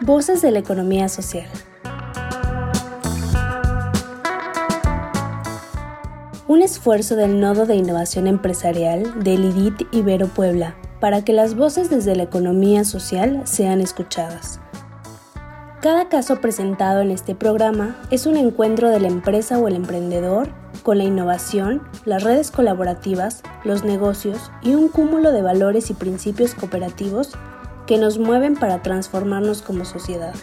[0.00, 1.48] Voces de la economía social.
[6.46, 11.90] Un esfuerzo del Nodo de Innovación Empresarial del IDIT Ibero Puebla para que las voces
[11.90, 14.60] desde la economía social sean escuchadas.
[15.80, 20.63] Cada caso presentado en este programa es un encuentro de la empresa o el emprendedor
[20.84, 26.54] con la innovación, las redes colaborativas, los negocios y un cúmulo de valores y principios
[26.54, 27.30] cooperativos
[27.86, 30.34] que nos mueven para transformarnos como sociedad.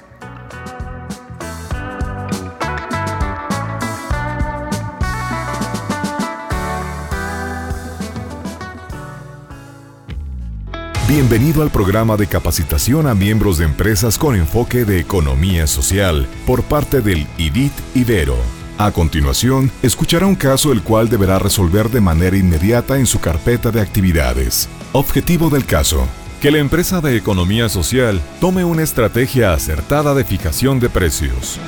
[11.08, 16.64] Bienvenido al programa de capacitación a miembros de empresas con enfoque de economía social por
[16.64, 18.61] parte del IDIT Ibero.
[18.82, 23.70] A continuación, escuchará un caso el cual deberá resolver de manera inmediata en su carpeta
[23.70, 24.68] de actividades.
[24.92, 26.08] Objetivo del caso.
[26.42, 31.60] Que la empresa de economía social tome una estrategia acertada de fijación de precios.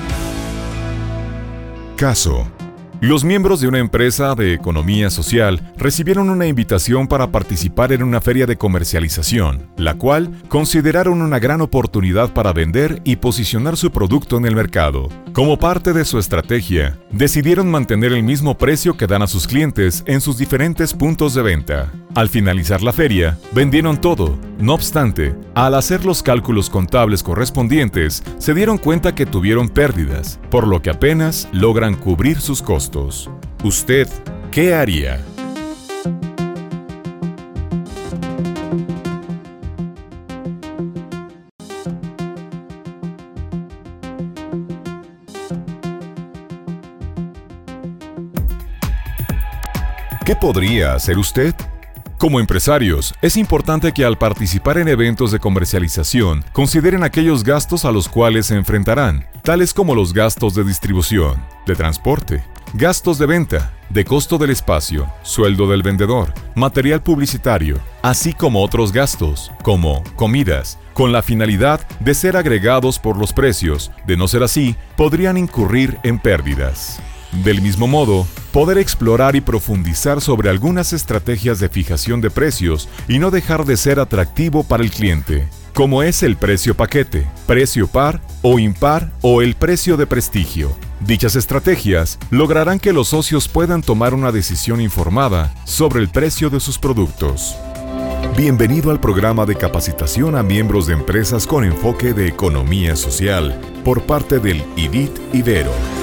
[1.97, 2.47] Caso.
[3.03, 8.21] Los miembros de una empresa de economía social recibieron una invitación para participar en una
[8.21, 14.37] feria de comercialización, la cual consideraron una gran oportunidad para vender y posicionar su producto
[14.37, 15.09] en el mercado.
[15.33, 20.05] Como parte de su estrategia, decidieron mantener el mismo precio que dan a sus clientes
[20.07, 21.91] en sus diferentes puntos de venta.
[22.15, 24.37] Al finalizar la feria, vendieron todo.
[24.59, 30.67] No obstante, al hacer los cálculos contables correspondientes, se dieron cuenta que tuvieron pérdidas, por
[30.67, 33.31] lo que apenas logran cubrir sus costos.
[33.63, 34.07] ¿Usted
[34.51, 35.25] qué haría?
[50.23, 51.55] ¿Qué podría hacer usted?
[52.23, 57.91] Como empresarios, es importante que al participar en eventos de comercialización consideren aquellos gastos a
[57.91, 62.41] los cuales se enfrentarán, tales como los gastos de distribución, de transporte,
[62.75, 68.93] gastos de venta, de costo del espacio, sueldo del vendedor, material publicitario, así como otros
[68.93, 74.43] gastos, como comidas, con la finalidad de ser agregados por los precios, de no ser
[74.43, 77.01] así, podrían incurrir en pérdidas.
[77.41, 83.17] Del mismo modo, poder explorar y profundizar sobre algunas estrategias de fijación de precios y
[83.17, 88.21] no dejar de ser atractivo para el cliente, como es el precio paquete, precio par
[88.43, 90.77] o impar o el precio de prestigio.
[90.99, 96.59] Dichas estrategias lograrán que los socios puedan tomar una decisión informada sobre el precio de
[96.59, 97.55] sus productos.
[98.37, 104.03] Bienvenido al programa de capacitación a miembros de empresas con enfoque de economía social por
[104.03, 106.02] parte del IDIT Ibero.